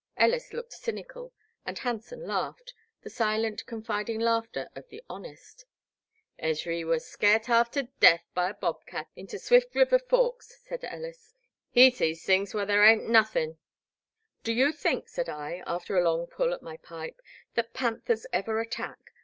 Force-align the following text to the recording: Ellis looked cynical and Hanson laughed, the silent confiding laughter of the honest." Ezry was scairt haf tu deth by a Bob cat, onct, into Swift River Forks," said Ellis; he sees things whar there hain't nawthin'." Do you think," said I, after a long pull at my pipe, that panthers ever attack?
Ellis 0.17 0.51
looked 0.51 0.73
cynical 0.73 1.31
and 1.63 1.77
Hanson 1.77 2.25
laughed, 2.25 2.73
the 3.03 3.09
silent 3.11 3.63
confiding 3.67 4.19
laughter 4.19 4.67
of 4.75 4.89
the 4.89 5.03
honest." 5.07 5.63
Ezry 6.41 6.83
was 6.83 7.05
scairt 7.05 7.45
haf 7.45 7.69
tu 7.69 7.87
deth 7.99 8.23
by 8.33 8.49
a 8.49 8.55
Bob 8.55 8.83
cat, 8.87 9.09
onct, 9.09 9.11
into 9.15 9.37
Swift 9.37 9.75
River 9.75 9.99
Forks," 9.99 10.59
said 10.67 10.83
Ellis; 10.85 11.35
he 11.69 11.91
sees 11.91 12.25
things 12.25 12.55
whar 12.55 12.65
there 12.65 12.83
hain't 12.83 13.09
nawthin'." 13.09 13.59
Do 14.43 14.53
you 14.53 14.71
think," 14.71 15.07
said 15.07 15.29
I, 15.29 15.61
after 15.67 15.95
a 15.95 16.03
long 16.03 16.25
pull 16.25 16.51
at 16.51 16.63
my 16.63 16.77
pipe, 16.77 17.21
that 17.53 17.75
panthers 17.75 18.25
ever 18.33 18.59
attack? 18.59 19.13